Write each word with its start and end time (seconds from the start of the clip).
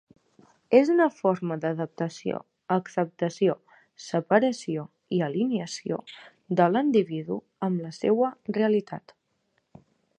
És 0.77 0.87
una 0.93 1.05
forma 1.17 1.57
d'adaptació, 1.65 2.39
acceptació, 2.77 3.57
separació 4.07 4.85
i 5.19 5.23
alineació 5.29 5.99
de 6.61 6.69
l'individu 6.73 7.39
amb 7.69 7.85
la 7.87 7.93
seua 8.03 8.33
realitat. 8.61 9.15